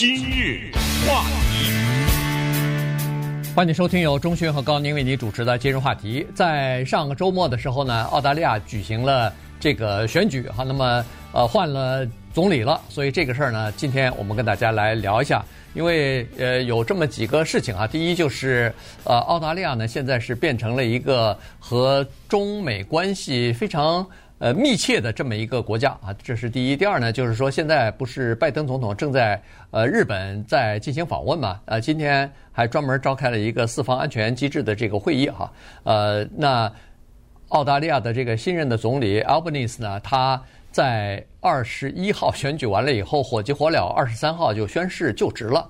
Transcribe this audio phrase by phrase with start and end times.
[0.00, 0.72] 今日
[1.06, 1.22] 话
[1.52, 1.70] 题，
[3.54, 6.26] 欢迎收听由钟迅和高宁为你主持的今日话题。
[6.34, 15.44] 在上个周末的时候呢，澳大利亚举行了这个选举哈，那么呃换了总理了，所以这个事儿呢，今天我们跟大家来聊一下。
[15.74, 18.74] 因为呃有这么几个事情啊，第一就是
[19.04, 24.06] 呃澳大利亚呢现在是变成了一个和中美关系非常
[24.40, 26.76] 呃密切的这么一个国家啊，这是第一。
[26.76, 29.40] 第二呢就是说现在不是拜登总统正在
[29.70, 35.52] 呃日本在进行访问嘛，呃今天还专门召开了一个四方安全机制的这个会议哈，
[35.84, 36.72] 呃那
[37.50, 40.42] 澳大利亚的这个新任的总理 Albanese 呢他。
[40.72, 45.68] 在二十一号选举完了以后，火急火燎，二十三号就宣誓就职了。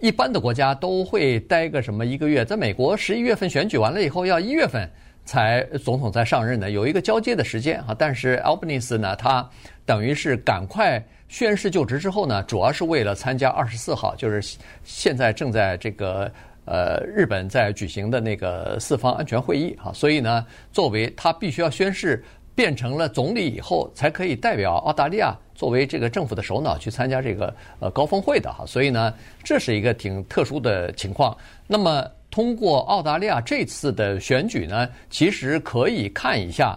[0.00, 4.90] 一般的国家都会待个什么一个月，在美国十一月份选举完了以后，要一月份
[5.24, 7.94] 才总统才上任的，有一个交接的时间啊。
[7.98, 9.48] 但是 Albanese 呢，他
[9.84, 16.30] 等于是赶快宣誓就职之后呢，主要是为了参加二十四号，就是现在正在这个
[16.64, 19.92] 呃日本在举行的那个四方安全会议啊。
[19.92, 22.22] 所以呢，作为他必须要宣誓。
[22.54, 31.34] 变成了总理以后，才可以代表澳大利亚作为这个政府的首脑去参加这个呃高峰会的哈，所以呢，这是一个挺特殊的情况。
[31.66, 36.76] 那么，通过澳大利亚这次的选举呢，其实可以看一下，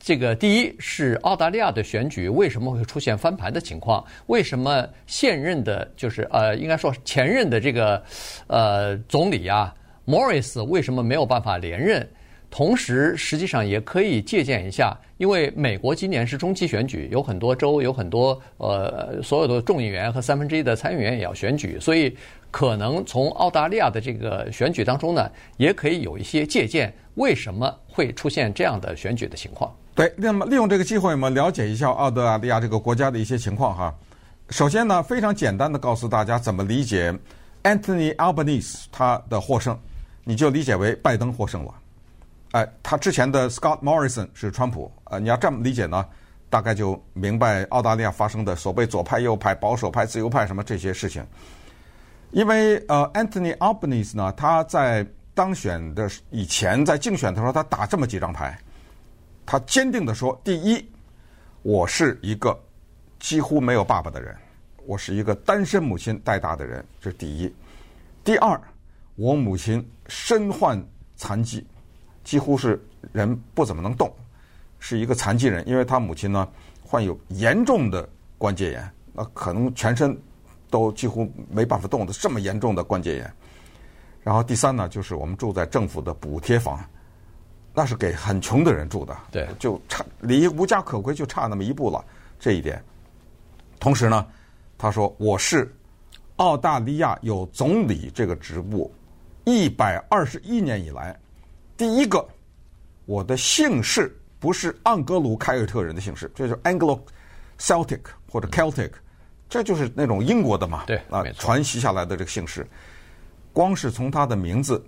[0.00, 4.02] 这个第一是澳大利亚的选举为什么会出现翻盘的情况？
[4.28, 8.02] 为什么现任的，就是呃，应该说前任的这个
[8.46, 9.74] 呃总理啊
[10.06, 12.08] ，Morris 为什么没有办法连任？
[12.56, 22.16] 同时，实际上也可以借鉴一下，因为美国今年是中期选举，有很多州，有很多呃所有的众议员和三分之一的参议员也要选举，所以
[22.50, 29.70] 可能从澳大利亚的这个选举当中呢，也可以有一些借鉴，为什么会出现这样的选举的情况？
[29.94, 33.94] 对，那么利用这个机会，我们了解一下澳大利亚这个国家的一些情况哈。
[34.48, 37.14] 首先呢，非常简单的告诉大家怎么理解
[37.64, 39.78] Anthony Albanese 他的获胜，
[40.24, 41.74] 你就理解为拜登获胜了。
[42.52, 46.06] 哎，他之前的 Scott Morrison 是川普，呃，你要这么理解呢，
[46.48, 51.26] 大概就明白澳大利亚发生的所谓左派、右派、保守派、自由派什么这些事情。
[52.30, 58.58] 因为呃，Anthony Albanese 呢，他在当选的以前，在竞选的时候，他打这么几张牌，
[59.44, 60.88] 他坚定地说：第一，
[61.62, 62.58] 我是一个
[63.18, 64.34] 几乎没有爸爸的人，
[64.86, 67.48] 我是一个单身母亲带大的人，这是第一；
[68.24, 68.58] 第二，
[69.14, 70.82] 我母亲身患
[71.16, 71.66] 残疾。
[72.26, 74.12] 几乎是人不怎么能动，
[74.80, 76.48] 是一个残疾人，因为他母亲呢
[76.82, 78.06] 患有严重的
[78.36, 80.20] 关节炎，那可能全身
[80.68, 83.32] 都几乎没办法动的这么严重的关节炎。
[84.24, 86.84] 然后第三呢，就是我们住在政府的补贴房，
[87.72, 92.04] 那是给很穷的人住的，对，就差离无家可归就差那么一步了。
[92.40, 92.82] 这一点，
[93.78, 94.26] 同时呢，
[94.76, 95.72] 他说我是
[96.38, 98.92] 澳大利亚有总理这个职务
[99.44, 101.16] 一百二十一年以来。
[101.76, 102.26] 第一个，
[103.04, 108.00] 我的姓氏不是盎格鲁凯尔特人的姓氏，这就是 Anglo-Celtic
[108.30, 108.90] 或者 Celtic，
[109.48, 112.66] 这就是那种英国的嘛，对啊，传袭下来的这个姓氏，
[113.52, 114.82] 光是从他的名字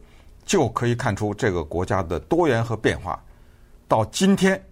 [0.47, 3.23] 就可以看出这个国家的多元和变化。
[3.87, 4.63] 到今天，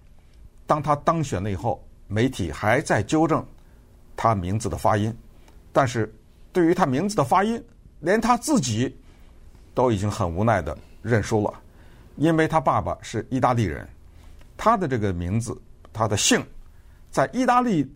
[0.67, 3.45] 当他当选了以后，媒体还在纠正
[4.17, 5.15] 他名字的发音，
[5.71, 6.11] 但是
[6.51, 7.63] 对于他名字的发音，
[8.01, 8.97] 连他自己
[9.75, 11.53] 都已经很无奈的认输了。
[12.17, 13.87] 因为他爸爸是意大利人，
[14.57, 15.57] 他的这个名字，
[15.93, 16.45] 他的姓，
[17.11, 17.87] 在意大利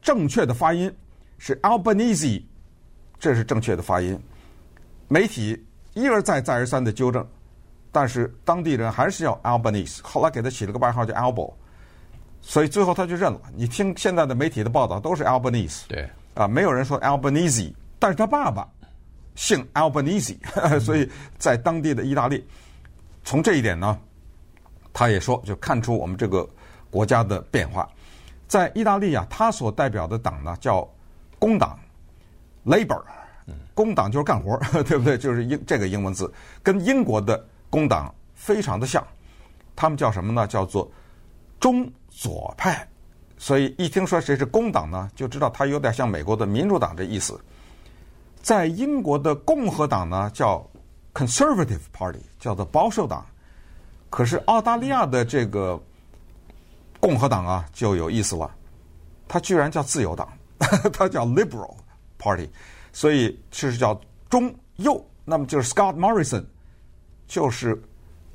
[0.00, 0.92] 正确的发音
[1.38, 2.42] 是 Albanese，
[3.18, 4.18] 这是正确的发音。
[5.08, 7.26] 媒体一而再、再而三的纠正，
[7.90, 11.52] 但是当地人还是要 Albanese，后来给他起了个外号叫 Albo，
[12.40, 13.40] 所以最后他就认了。
[13.54, 18.68] 你听现在的媒体的报道都是 Albanese，对，啊，没有人说 Albanese，但是他爸爸
[19.34, 20.36] 姓 Albanese，
[20.78, 22.46] 所以在当地的意大利。
[23.26, 23.98] 从这一点呢，
[24.92, 26.48] 他也说，就看出我们这个
[26.92, 27.86] 国家的变化。
[28.46, 30.88] 在意大利啊，他所代表的党呢叫
[31.36, 31.76] 工党
[32.64, 33.02] （Labor），
[33.74, 35.18] 工党就是干活， 对不对？
[35.18, 39.04] 就是英这个英文字，跟英国的工党非常的像。
[39.74, 40.46] 他们叫什么呢？
[40.46, 40.88] 叫做
[41.58, 42.88] 中左派。
[43.36, 47.38] 所以一听说谁是工党呢，就知道他有点像美国的民主党这意思。
[48.40, 50.64] 在英国的共和党呢，叫
[51.16, 53.24] Conservative Party 叫做保守党，
[54.10, 55.82] 可是澳大利亚的这个
[57.00, 58.50] 共和党啊就有意思了，
[59.26, 60.30] 它居然叫自由党，
[60.92, 61.74] 它叫 Liberal
[62.18, 62.50] Party，
[62.92, 63.98] 所以就是叫
[64.28, 65.02] 中右。
[65.24, 66.44] 那么就是 Scott Morrison
[67.26, 67.82] 就是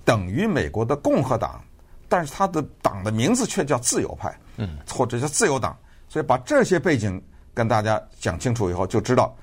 [0.04, 1.64] 等于美国的共和党，
[2.10, 5.78] 但是他的党的名字却叫自由派，嗯或者叫自由党。
[6.10, 7.22] 所以把这些背景
[7.54, 9.34] 跟大家讲清楚以后，就知道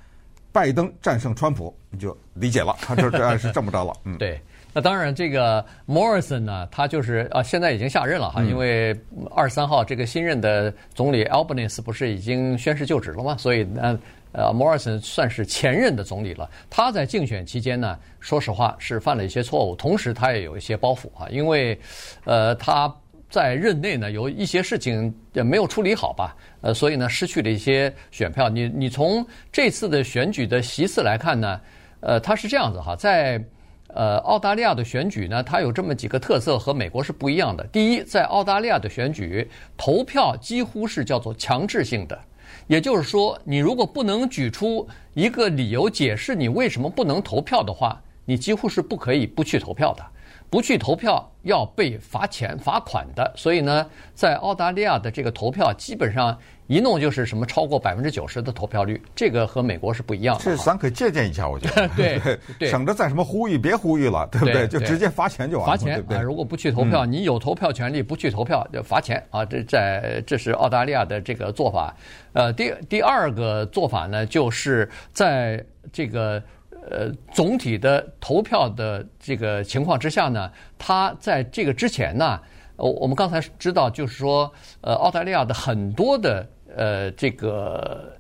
[0.58, 3.93] 拜登战胜川普，你就理解了，他 这这是这么着了。
[4.02, 4.40] 嗯，对。
[4.72, 8.93] 那当然，这个 Morrison 呢，他就是啊，现在已经下任了哈，因为
[9.31, 13.37] 二十三号这个新任的总理 Albanese 不是已经宣誓就职了吗？
[13.38, 13.96] 所以呢，
[14.32, 16.50] 呃，Morrison 算是前任的总理了。
[16.69, 21.78] 他在竞选期间呢，说实话是犯了一些错误，同时他也有一些包袱啊，因为
[22.25, 22.93] 呃他
[23.30, 28.48] 在任内呢有一些事情也没有处理好吧，呃，所以呢失去了一些选票。
[28.48, 31.60] 你你从这次的选举的席次来看呢，
[32.00, 33.42] 呃，他是这样子哈，在。
[33.94, 37.66] 呃，澳大利亚的选举呢，它有这么几个特色，和美国是不一样的。
[37.69, 39.48] 第一，在澳大利亚的选举，
[39.78, 42.20] 投票几乎是叫做强制性的，
[42.66, 50.04] 也就是说，你如果不能举出一个理由解释你为什么不能投票的话，你几乎是不可以不去投票的。
[50.50, 53.33] 不去投票要被罚钱罚款的。
[53.37, 56.39] 所以呢，在澳大利亚的这个投票基本上。
[56.69, 60.45] 一弄就是什么超过百分之九十的投票率，这个和美国是不一样的。
[60.45, 61.89] 这咱可以借鉴一下，我觉得。
[61.97, 62.21] 对
[62.59, 64.69] 对，省着再什么呼吁，别呼吁了，对不对？
[64.69, 65.73] 就直接罚钱就完了。
[65.73, 66.21] 罚钱啊！
[66.21, 69.43] 如果不去投票，你有投票权利，不去投票就罚钱啊！
[69.47, 71.97] 这在这是澳大利亚的这个做法。
[72.35, 76.43] 呃，第第二个做法呢，就是在这个
[76.90, 82.40] 呃总体的投票的这个情况之下呢，他在这个之前呢，
[82.76, 84.52] 我我们刚才知道，就是说，
[84.82, 86.46] 呃，澳大利亚的很多的。
[86.76, 88.12] 呃，这个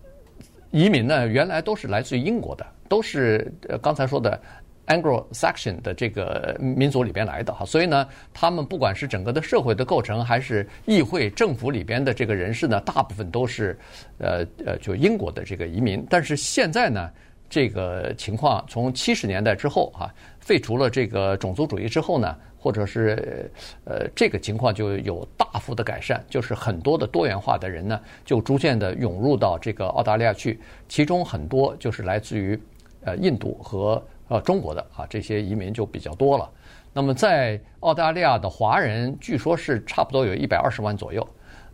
[0.70, 4.40] 移民呢，原来都是来自于英国的，都是呃刚才说的
[4.86, 13.78] Anglo-Saxon 的这个民族里边来的哈，所以呢，他们不管是整个的社会的构成，还是议会、政府里边的这个人士呢，大部分都是
[14.16, 16.04] 呃呃就英国的这个移民。
[16.08, 17.10] 但是现在呢，
[17.48, 22.36] 这个情况从七十年代之后啊，废除了这个种族主义之后呢。
[22.60, 23.48] 或者是
[23.84, 30.58] 呃，这个情况就有大幅的改善，就是很多的多元化的人呢，就逐渐的涌入到这个澳大利亚去，
[30.88, 32.60] 其中很多就是来自于
[33.04, 36.50] 呃印度和呃中国的啊，这些移民就比较多了。
[36.92, 41.26] 那么在澳大利亚的华人，据说是差不多有一百二十万左右，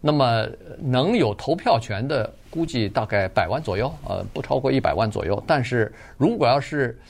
[0.07, 0.47] 那么
[0.79, 5.43] 能有投票权的估计大概百万左右，呃，不超过一百万左右。
[5.47, 7.01] 但是如果要是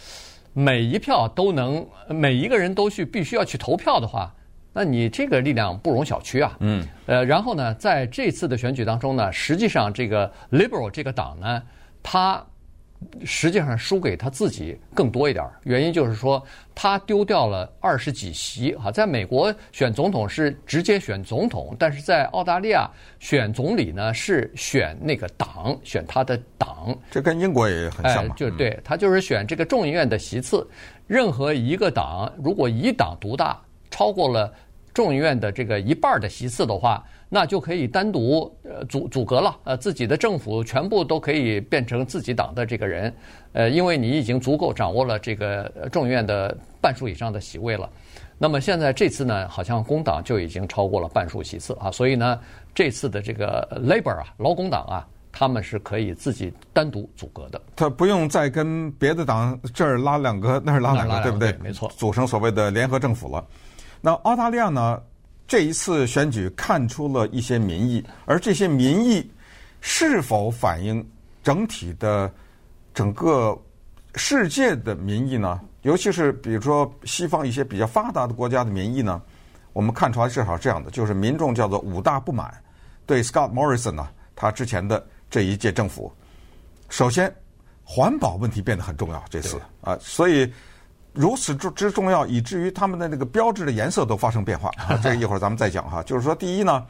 [0.52, 4.32] 每一票都能，每一个人都去必须要去投票的话，
[4.72, 6.56] 那你这个力量不容小觑啊。
[6.60, 6.86] 嗯。
[7.06, 11.62] 呃，然后呢，在这次的选举当中呢，实际上这个 Liberal 这个党呢，
[12.00, 12.44] 它。
[13.24, 16.42] 实际上输给他自己更多一点，原因就是说
[16.74, 26.96] 他丢掉了二十几席哈，在美国选总统是直接选总统，但是在澳大利亚选总理呢是选那个党，选他的党。
[27.10, 28.34] 这跟英国也很像嘛。
[28.34, 30.66] 哎，就对，他就是选这个众议院的席次。
[31.06, 33.60] 任何一个党如果一党独大，
[33.90, 34.52] 超过了
[34.92, 37.04] 众议院的这个一半的席次的话。
[37.34, 43.12] 那就可以单独呃阻阻隔了，呃，自己的政府全部都可以变成自己党的这个人，
[43.54, 47.90] 呃，因为你已经足够掌握了这个众议院的半数以上的席位了。
[48.38, 52.38] 那么现在这次呢，好像工党就已经超过了半数席次啊，所以呢，
[52.72, 61.52] 这次的这个 Labor 啊，劳工党啊，他们是可以自己单独组阁的，他不用再跟别的党这儿拉两个，那儿拉两个，对不对？
[61.60, 63.44] 没错，组成所谓的联合政府了。
[64.00, 65.02] 那澳大利亚呢？
[65.46, 69.30] 这一次选举看出了一些民意，而这些民意
[69.80, 71.06] 是否反映
[71.42, 72.32] 整体的
[72.94, 73.56] 整个
[74.14, 75.60] 世界的民意呢？
[75.82, 79.20] 尤其是比如说西方一些比较发达的国家的民意呢？
[79.74, 82.52] 我们看出来至少这样的，就是民众叫做五大不满，
[83.04, 86.10] 对 Scott Morrison 呢，他之前的这一届政府，
[86.88, 87.30] 首先
[87.82, 90.50] 环保问题变得很重要，这次啊，所以。
[91.14, 94.68] 如此之之重要，以至于他们的那个标志的颜色都发生变化。
[94.88, 96.02] 啊，这个一会儿咱们再讲哈。
[96.02, 96.84] 就是说，第一呢，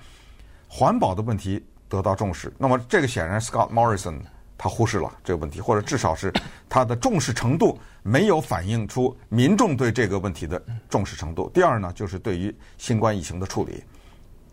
[0.66, 2.52] 环保的问题得到重视。
[2.58, 4.18] 那么，这个显然 Scott Morrison
[4.56, 6.32] 他忽视了这个问题，或者至少是
[6.68, 11.50] 他的重视程度没有反映出民众对这个问题的重视程度。
[11.52, 13.84] 第二呢，就是对于新冠疫情的处理，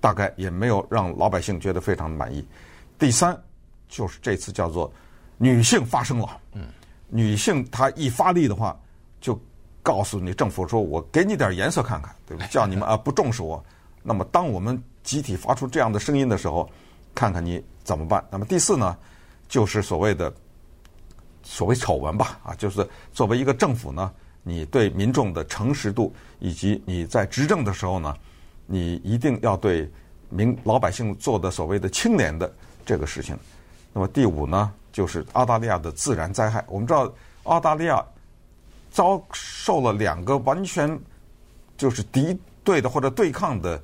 [0.01, 2.45] 大概也没有让老百姓觉得非常的满意。
[2.99, 3.39] 第三，
[3.87, 4.91] 就是这次叫做
[5.37, 6.37] 女性发声了。
[6.53, 6.63] 嗯，
[7.07, 8.81] 女性她一发力的话，就。
[9.83, 12.47] 告诉你政府说，我给你点颜色看看，对不对？
[12.53, 13.63] 叫你们啊不重视我。
[14.03, 16.69] 那么，当我们集体发出这样的声音的时候，
[17.13, 18.23] 看看你怎么办？
[18.31, 18.97] 那么第四呢，
[19.47, 20.33] 就是所谓的
[21.43, 24.11] 所谓丑闻吧，啊，就是作为一个政府呢，
[24.43, 28.15] 你对民众的诚实度，以及你在执政的时候呢，
[28.65, 29.87] 你一定要对
[30.29, 32.51] 民老百姓做的所谓的清廉的
[32.85, 33.37] 这个事情。
[33.93, 36.63] 那么第五呢，就是澳大利亚的自然灾害。
[36.67, 37.11] 我们知道
[37.43, 38.03] 澳大利亚。
[38.91, 40.99] 遭受了两个完全
[41.77, 43.81] 就是敌对的或者对抗的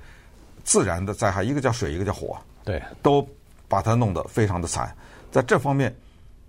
[0.63, 3.27] 自然的灾害，一个叫水，一个叫火，对，都
[3.67, 4.93] 把它弄得非常的惨。
[5.31, 5.95] 在这方面，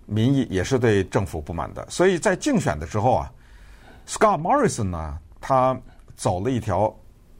[0.05, 1.85] 民意也是对政府不满的。
[1.89, 3.31] 所以在竞选的时候啊
[4.07, 5.79] ，Scott Morrison 呢，他
[6.15, 6.93] 走了一条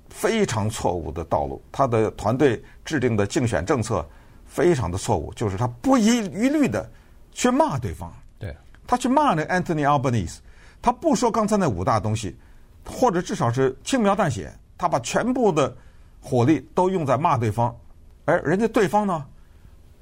[0.10, 4.08] 非常错误的道路，他的团队制定的竞选政策
[4.46, 6.90] 非常的错误，就是他不遗余力的
[7.32, 8.12] 去骂对方。
[8.38, 8.56] 对，
[8.88, 10.38] 他去骂那 Anthony Albanese，
[10.82, 12.36] 他不说刚才那五大东西，
[12.86, 15.76] 或者至少是轻描淡写，他把全部的
[16.22, 17.76] 火力都用在骂对方，
[18.26, 19.26] 而人家对方呢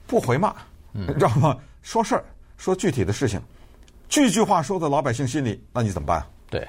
[0.06, 0.56] 不回骂，
[0.92, 1.58] 你 知道吗？
[1.82, 2.24] 说事儿，
[2.58, 3.42] 说具体的事情，
[4.10, 6.26] 句句话说在老百姓心里，那你怎么办？
[6.50, 6.68] 对。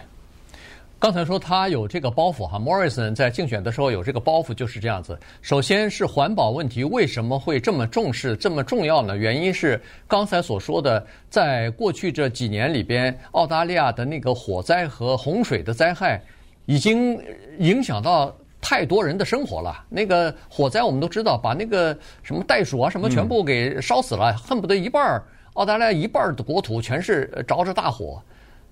[1.01, 5.17] 刚才说他有这个包袱哈，Morison 在竞选的时候有这个包袱，就是这样子。
[5.41, 9.17] 首先是环保问题为什么会这么重视、这么重要呢？
[9.17, 16.21] 原因是刚才所说的，在过去这几年里边，澳大利亚的那个火灾和洪水的灾害，
[16.67, 17.17] 已经
[17.61, 19.85] 影响到太多人的生活了。
[19.89, 28.21] 那个火灾我们都知道，把那个什么袋鼠啊什么全部给烧死了，恨不得一半儿澳大利亚一半的国土全是着着大火。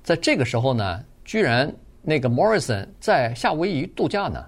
[0.02, 1.73] 在这个时候呢，居然。
[2.08, 4.44] 那个 Morrison 在夏威夷度假呢，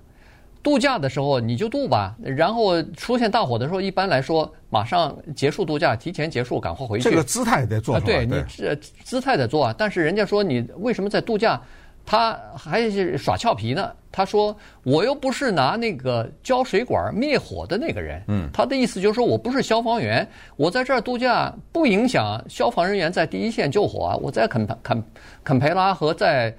[0.63, 7.11] 度假的时候你就度吧，然后出现大火的时候，一般来说马上结束度假，提前结束，赶快回去。
[7.11, 9.75] 这个姿态得做啊，对，你这姿态得做啊。
[9.77, 11.61] 但是人家说你为什么在度假，
[12.07, 13.91] 他还是耍俏皮呢？
[14.13, 18.23] 他说我又不是拿那个浇水管灭火的那个人。
[18.29, 20.25] 嗯，他的意思就是说我不是消防员，
[20.55, 24.17] 我在这儿度假不影响消防人员在第一线救火啊。
[24.17, 25.03] 我在肯肯
[25.43, 26.55] 肯培拉和在。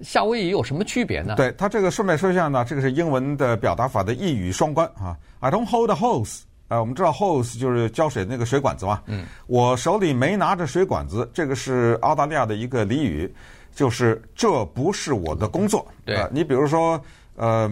[0.00, 1.34] 夏威夷有什么区别呢？
[1.36, 5.16] 对，他这个顺便说一下呢，这个是英文的表达法的一语双关啊。
[5.40, 9.02] I don't hold a hose，呃，我们知道 hose 就是浇水的那个水管子嘛。
[9.06, 9.24] 嗯。
[9.46, 13.32] 我手里没拿着水管子，这个是澳大利亚的一个俚语，
[13.74, 15.86] 就是这不是我的工作。
[16.04, 16.16] 对。
[16.16, 17.00] 呃，你比如说，
[17.36, 17.70] 呃，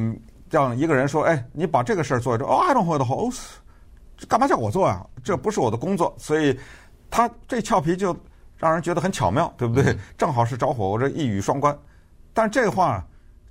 [0.49, 2.47] 让一个人说，哎，你把这个事儿做一做。
[2.47, 3.41] 哦，I don't hold a hose，
[4.29, 5.05] 干嘛叫我做啊？
[5.25, 6.57] 这不是我的工作，所以
[7.11, 8.17] 他这俏皮就
[8.59, 9.93] 让人觉得很巧妙，对不对？
[9.93, 9.99] 嗯。
[10.17, 11.77] 正好是着火，我这一语双关。
[12.35, 13.05] 但这话，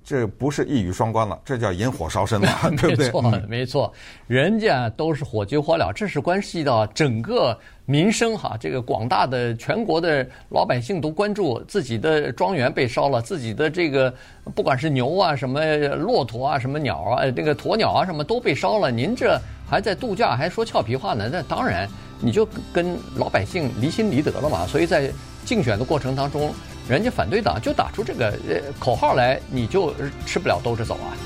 [0.04, 3.06] 这不是一语双关了，这叫引火烧身了， 对不对？
[3.06, 3.92] 没错，没错，
[4.26, 8.56] 人家都是火急火燎，这是关系到整个民生哈。
[8.58, 14.12] 这个广大的全国的老百姓都关注自己的庄园被烧了，自己的这个
[14.54, 18.90] 不管是牛啊、什么骆驼啊、什么鸟啊、那个鸵鸟啊什么都被烧了。
[18.90, 21.28] 您这还在度假，还说俏皮话呢？
[21.30, 21.88] 那当然，
[22.20, 24.66] 你就跟老百姓离心离德了嘛。
[24.66, 25.12] 所以在
[25.44, 26.52] 竞选的过程当中。
[26.92, 29.94] 人家反对党就打出这个呃口号来，你就
[30.26, 31.16] 吃不了兜着走啊！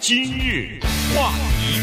[0.00, 0.80] 今日
[1.14, 1.82] 话题，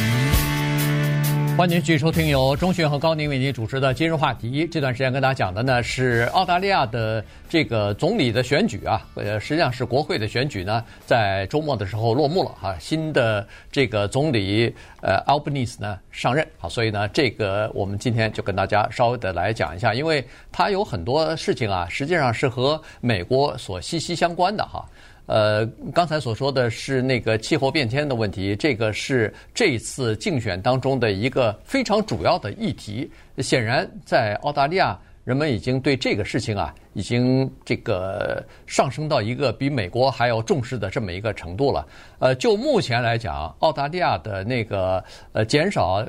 [1.55, 4.65] 欢迎继续收听由钟讯和高宁为您主持的《今日话题》。
[4.71, 12.75] 这段时间跟大家讲的呢是澳大利亚的这个总理的选举啊，呃，实际上是国会的选举呢，在周末的时候落幕了哈。
[12.79, 24.83] 新的这个总理呃 Albanese 呢上任啊，所以呢，这个我们今天就跟大家稍微的来讲一下，因为他有很多事情啊，实际上是和美国所息息相关的哈。
[25.25, 33.09] 呃，刚才所说的是那个气候变迁的问题，这个是这次竞选当中的一个非常主要的议题。
[33.37, 41.87] 显然，在澳大利亚，人们已经对这个事情啊，已经这个上升到一个比美国还要重视的这么一个程度了。
[42.19, 45.01] 呃，就目前来讲，澳大利亚的那个
[45.31, 46.05] 呃减少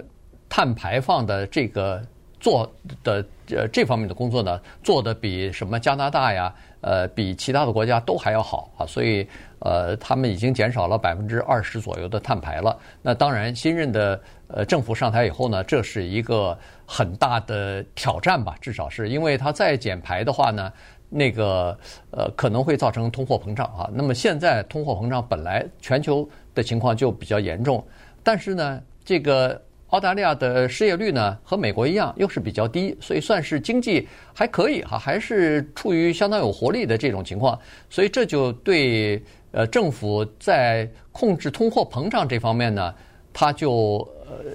[0.49, 2.03] 碳排放的这个
[2.41, 2.71] 做
[3.05, 6.53] 的呃这方面的工作呢，做的比什么加拿大呀？
[6.85, 9.27] 呃，比其他的国家都还要好啊，所以
[9.61, 12.79] 呃，他们已经减少了百分之二十左右的碳排了。
[13.01, 20.71] 那当然，新任的呃政府上台以后呢，这是一个很大的挑战吧，至少是因为它再减排的话呢，
[21.09, 21.75] 那个
[22.11, 23.89] 呃可能会造成通货膨胀啊。
[23.91, 27.83] 那么现在通货膨胀本来全球的情况就比较严重，
[28.23, 29.59] 但是呢，这个。
[29.95, 37.57] 澳大利亚的失业率呢，和美国一样，又是比较低，所以算是经济还可以哈，还是处于相当有活力的这种情况。
[37.89, 39.23] 所以这就对
[39.53, 42.93] 呃政府在控制通货膨胀这方面呢，
[43.33, 44.51] 它就呃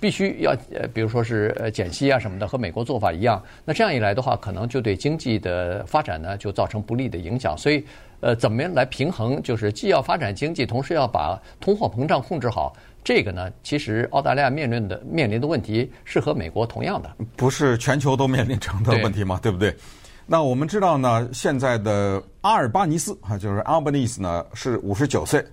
[0.00, 3.42] 必须要呃，比如说是呃减息啊什么的，和美国做法一样。
[3.64, 7.58] 那这样一来的话，可能就对经济的发展呢就造成不利的影响。
[7.58, 7.84] 所以
[8.20, 9.42] 呃，怎么样来平衡？
[9.42, 12.72] 就是既要发展经济，同时要把通货膨胀控制好。
[13.04, 19.38] 这个呢，其实澳大利亚面临的面临的问题是和美国同样的，不是全球都面临这样的问题吗？
[19.42, 19.76] 对，不对？
[20.24, 25.44] 那我们知道呢，现在的阿尔巴尼斯啊，就是 Albanese 呢是五十九岁，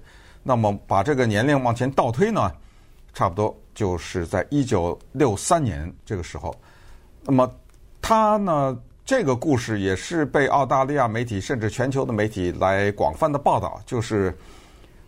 [0.43, 2.49] 那么把这个年龄往前倒推呢，
[3.13, 6.55] 差不多就是在一九六三年这个时候，
[7.25, 7.53] 那么
[8.01, 14.33] 他呢这个故事也是被澳大利亚媒体甚至全球的媒体来广泛的报道，就是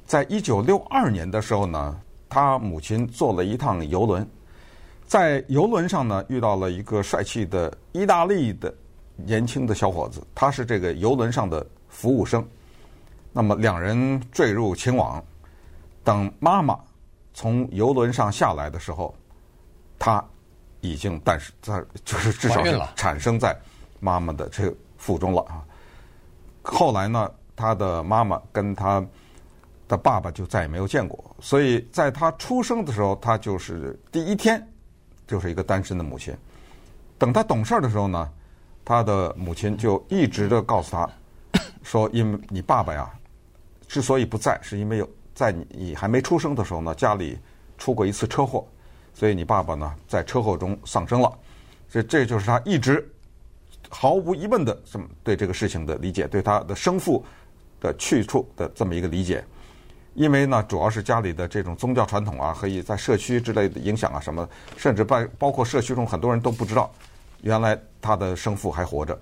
[0.06, 1.98] 在一九六二年的时候呢。
[2.34, 4.28] 他母亲坐了一趟游轮，
[5.06, 8.74] 在游轮上呢，遇到了一个帅气的意大利的
[9.16, 12.44] 年轻的小伙子，他是这个游轮上的服务生。
[13.32, 15.24] 那么两人坠入情网，
[16.04, 16.80] 等妈妈
[17.36, 19.14] 从游轮上下来的时候，
[20.00, 20.24] 他
[20.82, 23.56] 已经但是在，就是至少是产生在
[24.00, 25.64] 妈妈的这个腹中了啊。
[26.64, 29.06] 后来呢，他的妈妈跟他
[29.94, 34.68] 的爸爸就再也没有见过，所以在他出生的时候，他就是第一天
[35.28, 36.36] 就是一个单身的母亲。
[37.20, 38.28] 等他懂事儿的时候呢，
[38.84, 41.08] 他的母亲就一直的告诉他
[41.84, 43.08] 说：“因为你爸爸呀。”
[43.88, 47.38] 之所以不在，是因为有在你还没出生的时候呢，家里
[47.78, 48.68] 出过一次车祸，
[49.14, 51.32] 所以你爸爸呢在车祸中丧生了。
[51.88, 53.08] 这这就是他一直
[53.90, 57.24] 毫无疑问的这么对这个事情的理解，对他的生父
[57.80, 59.46] 的去处的这么一个理解。
[60.14, 66.92] 因为呢，主要是家里的这种宗教传统啊，可以在社区之类的影响啊什么，甚至包包括社区中很多人都不知道，
[67.42, 69.20] 原来他的生父还活着。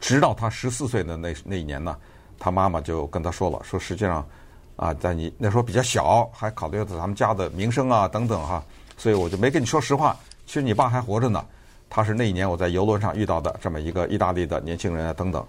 [0.00, 1.96] 直到他十四岁的那那一年呢。
[2.42, 4.26] 他妈妈就跟他说了，说实际上，
[4.74, 8.64] 啊，在你那时候比较小，还考虑到咱们家的名声啊等等哈，
[8.96, 10.16] 所以我就没跟你说实话。
[10.46, 11.44] 其实你爸还活着呢，
[11.90, 15.46] 他是那一年我在游轮上遇到的这么一个意大利的年轻人啊等等。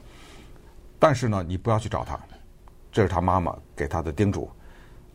[0.99, 2.19] 但是呢，你不要去找他，
[2.91, 4.49] 这是他妈妈给他的叮嘱。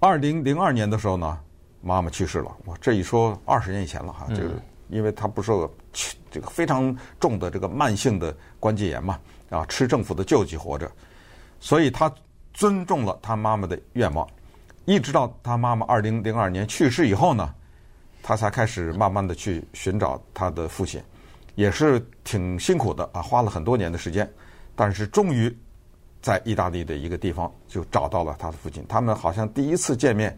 [0.00, 1.38] 二零零二年的时候呢，
[1.80, 2.54] 妈妈去世了。
[2.66, 4.50] 哇，这一说二十年以前了哈，这个
[4.88, 5.52] 因为他不是
[6.30, 9.18] 这个非常重的这个慢性的关节炎嘛，
[9.50, 10.90] 啊，吃政府的救济活着。
[11.59, 12.12] 所以他
[12.52, 14.26] 尊重了他妈妈的愿望，
[14.85, 17.54] 一直到他妈妈二零零二年去世以后呢，
[18.23, 21.02] 他才开始慢慢的去寻找他的父亲，
[21.54, 24.30] 也是挺辛苦的啊，花了很多年的时间，
[24.75, 25.54] 但是终于
[26.26, 28.85] 在意大利的一个地方就找到了他的父亲。
[28.88, 30.37] 他们好像第一次见面。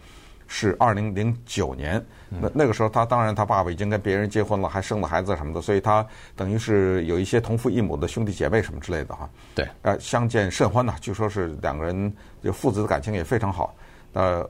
[0.51, 9.29] 是二零零九年，那那个时候他当然他爸爸已经跟别人结婚了，还生了孩子什么的，所以他等于是有一些同父异母的兄弟姐妹什么之类的哈。
[9.55, 12.11] 对，呃，相见甚欢呐，据说是两个人
[12.43, 13.75] 就父子的感情也非常好。
[14.15, 14.49] 呃，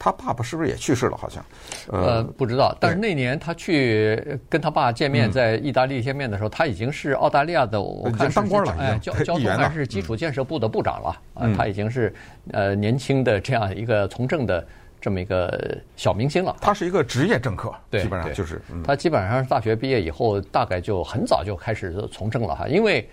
[0.00, 1.16] 他爸爸是不是也去世了？
[1.16, 1.44] 好像，
[1.92, 2.74] 呃，不知道。
[2.80, 12.12] 但是那年他去跟他爸见面，在意大利见面的时候，他已经是澳大利亚的，我看当官了，哎，交交通还是基础建设部的部长了啊，他已经是
[12.52, 14.66] 呃年轻的这样一个从政的。
[15.02, 23.08] 这么一个小明星了，他是一个职业政客，对，基本上就是他基本上是大学毕业以后，大概就很早就开始从政了哈，因为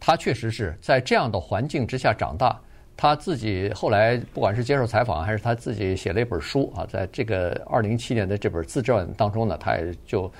[0.00, 2.58] 他确实是在这样的环境之下长大，
[2.98, 10.30] 他自己后来不管是接受采访还是他自己写了一本书啊，在这个二零一七年的这本自传当中呢，他也就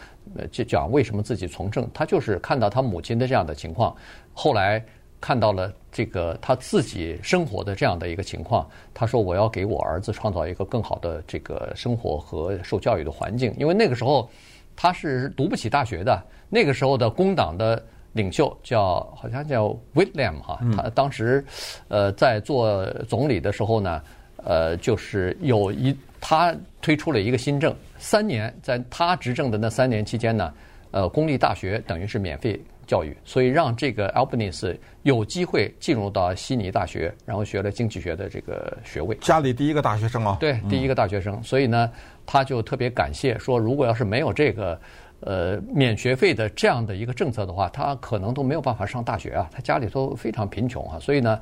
[0.51, 3.97] 就讲为什么自己从政，他就是看到他母亲的这样的情况，
[4.35, 4.85] 后来。
[5.21, 14.31] 看到了这个他自己生活的这样的一个情况，他说：“我要给我儿子创造一个更好的这个生活和受教育的环境。”因为那个时候
[14.77, 16.23] 他是读不起大学的。
[16.49, 17.85] 那个时候的工党的
[18.19, 21.45] 领袖叫好像叫 Whitlam 哈，他当时
[21.89, 24.03] 呃在做总理的时候呢，
[24.45, 30.53] 呃就是有一他推出了一个新政，三年在他执政的那三年期间呢，
[30.91, 32.61] 呃公立大学等于是免费。
[32.89, 39.15] 教育，所以让这个 Albanese 有机会进入到悉尼大学，然后学了经济学的这个学位。
[39.21, 41.39] 家里第一个大学生啊，对，第一个大学生。
[41.43, 41.93] 所以呢，
[42.25, 44.81] 他就特别感谢，说如果要是没有这个
[45.21, 49.49] 呃免学费的这样的一个政策的话，他可能都没有办法上大学啊。
[49.53, 51.41] 他家里头非常贫穷啊，所以呢，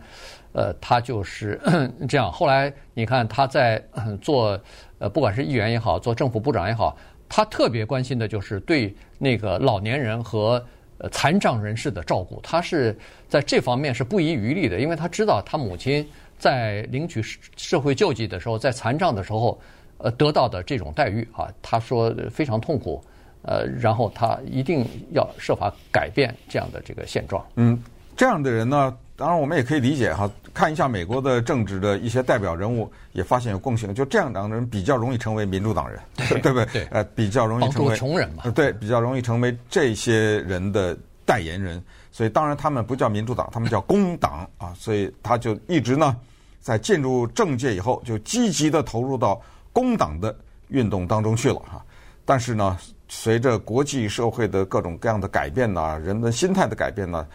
[0.53, 1.61] 呃，他就是
[2.09, 2.31] 这样。
[2.31, 3.83] 后来你看他在
[4.23, 4.59] 做
[4.99, 6.97] 呃，不管是议员也好，做政府部长也好，
[7.29, 10.65] 他特别关心的就是对那个老年人和。
[10.99, 16.09] 呃，残障人士的照顾，他是在这方面是不遗余力的，因为他知道他母亲
[16.39, 17.21] 在领取
[17.55, 19.61] 社会救济的时候，在残障的时候，
[19.99, 23.05] 呃，得到的这种待遇啊，他说非常痛苦，
[23.47, 27.43] 呃，然后他一定要设法改变这样的这个现状。
[27.55, 27.81] 嗯，
[28.17, 28.95] 这样的人呢？
[29.19, 36.67] 当然，我们也可以理解哈，看一下美国的政治的一些代表人物，也发现有共性，就这样的人比较容易成为民主党人，对， 对不对？
[36.67, 41.83] 对，呃，比较容易成为穷人嘛，对，比较容易成为这些人的代言人。
[42.13, 44.75] 所以，当然他们不叫民主党，他们叫工党啊。
[44.77, 46.15] 所以，他就一直呢，
[46.61, 49.41] 在进入政界以后，就积极的投入到
[49.73, 50.35] 工党的
[50.69, 51.83] 运动当中去了哈。
[52.27, 52.77] 但是呢，
[53.09, 57.27] 随着国际社会的各种各样的改变呢，人的心态的改变呢。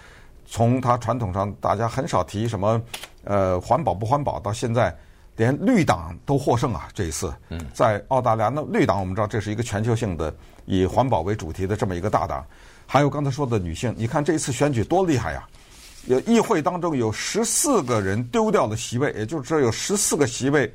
[0.53, 2.81] 从他传统上，大家很少提什么，
[3.23, 4.93] 呃，环保不环保，到现在
[5.37, 6.89] 连绿党都获胜啊！
[6.93, 7.33] 这一次，
[7.73, 10.33] 在澳大利亚，那绿党我们知道这是一个全球性的
[10.65, 12.45] 以环保为主题的这么一个大党。
[12.85, 15.47] 还有刚才说的女性，你看这一次选举多厉害呀！
[16.07, 20.69] 有议会当中有十四个人丢掉了席位，也就是说有十四个席位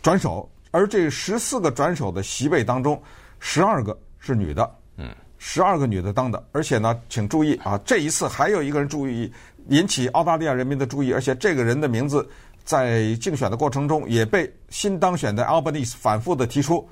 [0.00, 2.98] 转手，而这十四个转手的席位当中，
[3.40, 9.32] 十二个是女的，嗯，十二个女的当的，而且呢，请注意啊，这一次还有一个人注意
[9.68, 12.28] 引起澳大利亚人民的注意，而且这个人的名字
[12.64, 16.88] 在竞选的过程中也被新当选的 Albanese 反复的提出，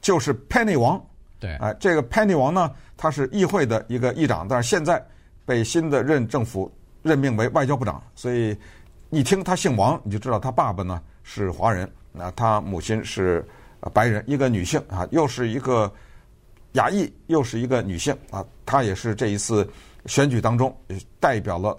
[0.00, 1.02] 就是 Penny 王。
[1.38, 5.02] 对，哎，这个 Penny 王呢，他是议会的一个议长，但是现在
[5.46, 6.70] 被新的任政府
[7.02, 8.56] 任命为外交部长，所以
[9.08, 13.42] 一听他姓王，你就知道他爸爸呢是华人，那他母亲是
[13.88, 15.90] 白人，一个女性啊，又是一个
[16.72, 19.68] 亚裔，又是一个女性啊，她也是这一次
[20.06, 20.74] 选举当中
[21.18, 21.78] 代表了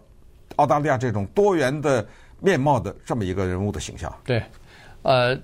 [0.56, 2.06] 澳大利亚这种多元的
[2.40, 4.14] 面貌的这么一个人物的形象。
[4.24, 4.42] 对。
[5.04, 5.36] 呃，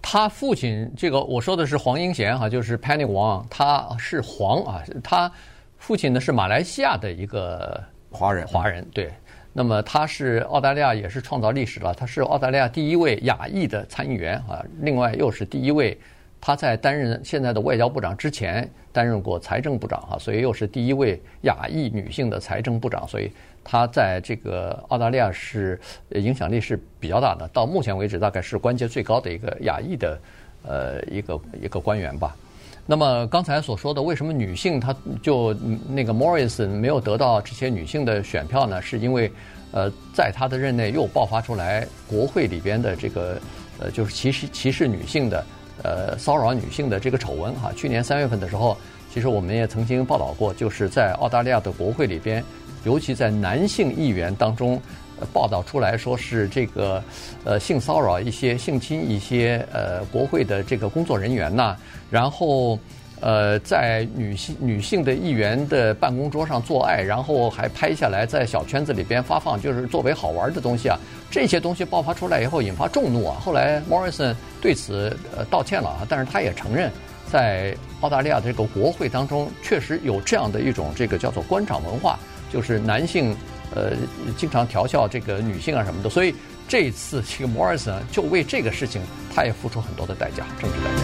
[0.00, 5.30] 他父亲这个我说的是黄英贤哈，就是 Penny 王，他是黄啊，他
[5.78, 9.08] 父亲呢是马来西亚的一个华人，华人对。
[9.52, 15.98] 那么他是澳大利亚也是创造历史了，他是澳大利亚第一位亚裔的参议员啊，另外又是第一位
[16.40, 23.30] 他在担任现在的外交部长之前担任过财政部长哈，所以又是第一位亚裔女性的财政部长，所以。
[23.64, 25.80] 他在这个澳大利亚是
[26.16, 30.18] 影响力是比较大的，到目前为止大概是官阶最高的一个亚裔的
[30.64, 32.36] 呃一个一个官员吧。
[32.84, 35.54] 那么刚才所说的，为什么女性她就
[35.88, 38.82] 那个 Morrison 没有得到这些女性的选票呢？
[38.82, 39.30] 是因为
[39.70, 43.40] 呃在她的任内又爆发出来国会里边的这个
[43.78, 45.46] 呃就是歧视歧视女性的
[45.82, 47.72] 呃骚扰女性的这个丑闻哈。
[47.76, 48.76] 去年三月份的时候，
[49.14, 52.42] 其实我们也曾经报道过，就是在澳大利亚的国会里边。
[52.84, 54.82] 尤其在男性议员当中，
[55.32, 57.02] 报道出来说是这个，
[57.44, 61.76] 呃，性骚扰一些、性侵一些呃国会的这个工作人员呐，
[62.10, 62.78] 然后
[63.20, 70.98] 呃在女性女性的议员的办公桌上做爱，然后还拍下来在小圈子里边发放，就是作为好玩的东西啊。
[71.30, 73.36] 这些东西爆发出来以后引发众怒啊。
[73.40, 76.90] 后来 Morrison 对此呃道歉了啊，但是他也承认，
[77.30, 82.18] 在澳大利亚的这个国会当中确实有这样的一种这个叫做官场文化。
[82.52, 83.34] 就是男性，
[83.74, 83.92] 呃，
[84.36, 86.34] 经常调笑这个女性啊什么的，所以
[86.68, 89.00] 这次这个摩尔森就为这个事情，
[89.34, 91.02] 他也付出很多的代价，政治代价。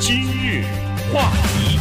[0.00, 0.64] 今日
[1.12, 1.78] 话题，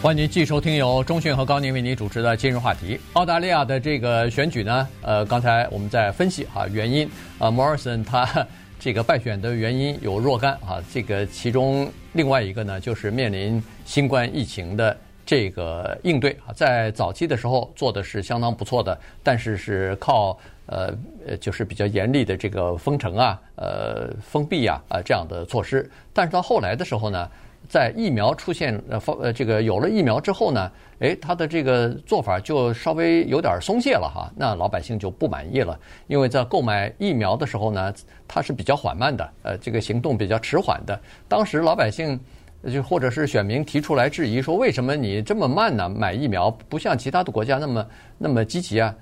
[0.00, 2.98] 欢迎您继续收听由中讯和高宁为您主持的今日话题。
[3.12, 8.46] 澳大利亚的这个选举呢，呃，刚才我们在分析哈原因啊，摩尔森他
[8.80, 11.90] 这个败选的原因有若干啊，这个其中。
[12.14, 14.96] 另外一个呢，就是面临新冠疫情的
[15.28, 20.90] 这个应对啊，在早期的时候做的是相当不错的，但是是靠呃
[21.26, 25.86] 呃，就是比较严厉的这个封城啊、呃封闭啊啊这样的措施。
[26.14, 27.28] 但是到后来的时候呢，
[27.68, 37.92] 在疫苗出现呃方呃这个有了疫苗之后呢，诶，他的这个做法就稍微有点松懈了哈，那老百姓就不满意了，因为在购买疫苗的时候呢，
[38.26, 40.98] 它是比较缓慢的，呃，这个行动比较迟缓的。
[41.28, 42.18] 当时老百姓
[42.66, 45.88] 就或者是选民提出来质疑说，为什么你这么慢呢？
[45.88, 47.86] 买疫苗不像其他的国家那么
[48.18, 48.94] 那么积极啊？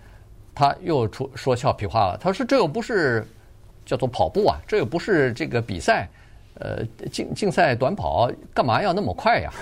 [0.54, 3.26] 他又出说俏皮话了，他说这又不是
[3.84, 6.08] 叫做跑步啊，这又不是这个比赛。
[6.58, 9.52] 呃，竞竞赛短跑干嘛要那么快呀？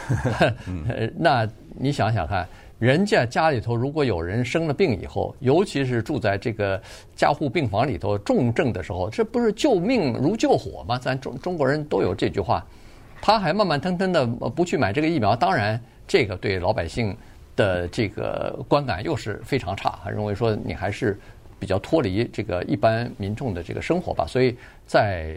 [1.18, 2.46] 那你想想看，
[2.78, 6.80] 人家家里头如果有人生了病以后，尤其是住在这个
[7.16, 10.96] 加护病房里头重症的时候，这不是救命如救火吗？
[10.96, 12.64] 咱中中国人都有这句话。
[13.20, 17.16] 他还慢慢腾腾的不去买这个疫苗，当然这个对老百姓
[17.56, 21.18] 的这个观感又是非常差，认为说你还是
[21.58, 24.26] 比较脱离这个一般民众的这个生活吧。
[24.26, 25.36] 所以在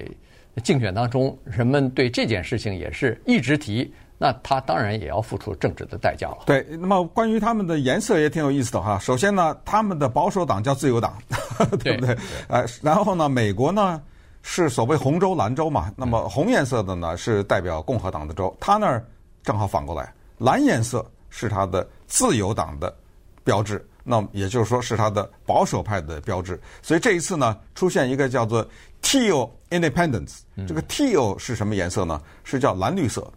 [0.63, 6.39] 竞选当中，人们对这件事情也是一直提，那他当然也要付出政治的代价了。
[6.47, 8.97] 对，那么关于他们的颜色也挺有意思的哈。
[8.97, 11.15] 首先呢，他们的保守党叫自由党，
[11.79, 12.17] 对不对？
[12.47, 14.01] 呃，然后呢，美国呢
[14.49, 19.05] 是所谓红州、蓝州嘛，那么红颜色的呢是代表共和党的州，他那儿
[19.43, 22.95] 正好反过来，蓝颜色是他的自由党的
[23.43, 23.85] 标志。
[24.05, 28.65] 那么也就是说是他的保守派的标志，所以这一次呢，出现一个叫做
[29.03, 32.21] Teal Independence，这个 Teal 是什么颜色呢？
[32.45, 33.29] 是叫蓝绿色。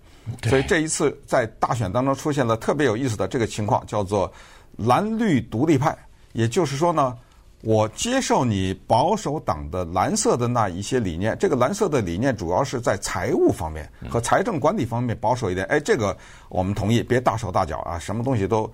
[0.44, 4.32] 所以这一次在大选当中出现了特别有意思的这个情况，叫做
[4.76, 5.98] 蓝绿独立派。
[6.34, 7.18] 也就是说呢，
[7.62, 15.66] 我接受你保守党的蓝色的那一些理念，这个蓝色的理念主要是在财务方面和财政管理方面保守一点。
[15.66, 16.16] 哎，这个
[16.48, 18.70] 我们同意，别大手大脚啊，什么东西都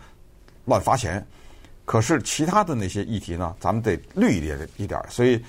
[0.66, 1.25] 乱花钱。
[1.85, 5.01] 可是其他的那些议题呢，咱们得绿一点一点。
[5.09, 5.42] 所以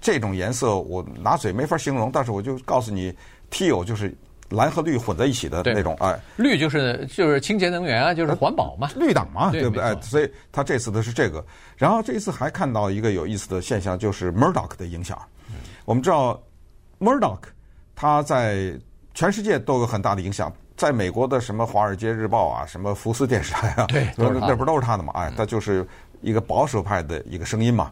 [0.00, 3.12] 这种颜色我拿嘴没法形容，但是我就告诉你
[3.50, 4.16] ，Teal 就是
[4.50, 9.82] 蓝和绿混在一起的那种，哎，绿就是就是清洁能源啊，就是环保嘛，绿党嘛，对不对？
[9.82, 11.44] 哎，所以他这次的是这个。
[11.76, 15.20] 然后这一次还看到一个有意思的现象，就是 Murdoch 的影响。
[15.84, 16.40] 我们知道
[16.98, 17.38] Murdoch
[17.94, 18.72] 他在
[19.14, 20.52] 全世界都有很大的影响。
[20.76, 25.10] 在美国的什么《华尔街日报》啊，什么福斯电视台啊，对， 那不都是他的嘛？
[25.14, 25.88] 哎，他就是
[26.20, 27.90] 一个保守派的一个声音嘛。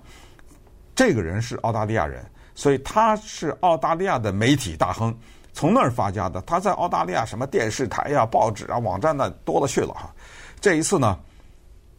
[0.95, 2.23] 这个人是澳大利亚人，
[2.55, 5.17] 所以他是澳大利亚的媒体大亨，
[5.55, 6.43] 从那儿发家的。
[6.43, 10.13] 他在澳大利亚什么电视台呀、啊、报纸啊、网站那多了去了哈。
[10.61, 11.19] 这一次呢，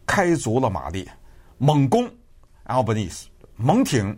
[0.06, 1.10] 开足了马力，
[1.58, 2.08] 猛攻
[2.68, 3.24] Albanese，
[3.56, 4.16] 猛挺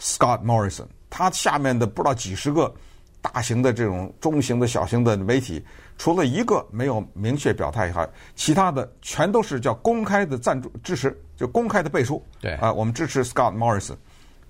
[0.00, 2.74] Scott Morrison，他下面的不知道几十个
[3.22, 5.64] 大型的这种中型的小型的媒体。
[5.96, 12.20] 除了一个没有明确表态以外，其他的全都是叫公开的赞助支持，就公开的背书。
[12.40, 13.94] 对啊，我们支持 Scott Morrison。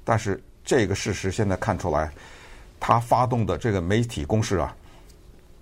[0.04, 2.10] 但是这个事实现在看出来，
[2.86, 4.76] 他发动的这个媒体攻势啊，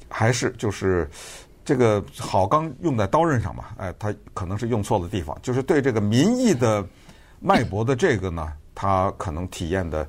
[0.08, 1.08] 还是就是
[1.64, 3.66] 这个好钢用在刀刃上嘛。
[3.76, 6.84] 哎，他可能是用错了地方，就是对这个民意的
[7.38, 10.04] 脉搏的这个呢，他可能体验的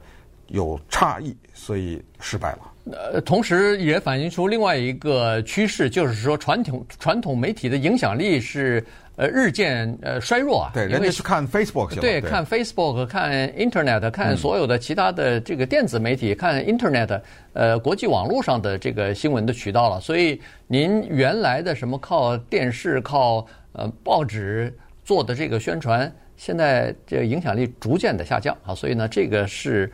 [0.48, 2.73] 有差异，所以失败了。
[2.92, 8.84] 呃，同时也反映出另外一个趋势，就是说传统传统媒体的影响力是
[9.16, 10.72] 呃日渐呃衰弱啊。
[10.74, 17.22] 对，人家是看 Facebook 对，看 Facebook，看 Internet，看所有的其他的这个电子媒体，嗯、看 Internet，
[17.54, 20.02] 呃，国际网络上的这个新闻的渠道了。
[20.02, 26.14] 所以您原来的什么靠电视、靠呃报纸做的这个宣传。
[26.46, 29.90] 现在这影响力逐渐的下降啊，所以呢，这个是，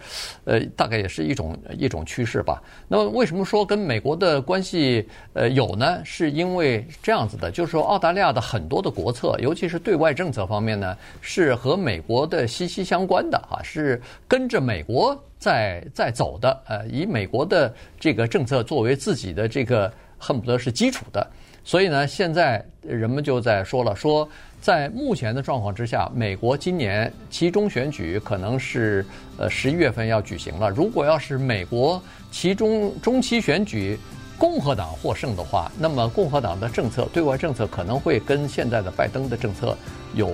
[0.45, 2.59] 呃，大概也是一种一种趋势吧。
[2.87, 6.01] 那么为什么说跟美国的关系呃有呢？
[6.03, 21.29] 是因为这样子的，就是说澳大利亚的很多的国策，尤其是对外政策方面呢，是和美国的息息相关的啊，是跟着美国在在走的，呃，以美国的这个政策作为自己的这个恨不得是基础的。
[21.63, 24.27] 所以呢，现在人们就在说了说。
[24.61, 29.05] 在目前的状况之下，美国今年期中选举可能是
[29.37, 30.69] 呃十一月份要举行了。
[30.69, 33.97] 如果要是美国期中中期选举
[34.37, 39.77] 共和党获胜的话，那么共和党的政策对外政策可能会跟现在的拜登的政策
[40.13, 40.27] 有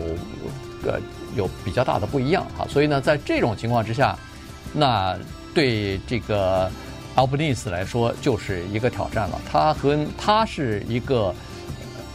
[0.83, 0.99] 个
[1.35, 2.65] 有比较大的不一样啊。
[2.67, 4.17] 所以呢，在这种情况之下，
[4.73, 5.15] 那
[5.53, 6.69] 对这个
[7.13, 9.39] 奥布尼斯来说就是一个挑战了。
[9.49, 11.33] 他和他是一个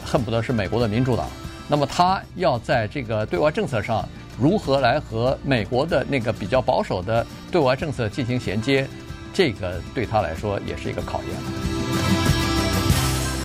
[0.04, 1.28] 恨不得是美国的民主党。
[1.70, 4.04] 那么他要在这个对外政策上
[4.36, 8.84] 如何来和美国的那个比较保守的对外政策进行衔接，
[9.32, 11.79] 这个对他来说也是一个考验。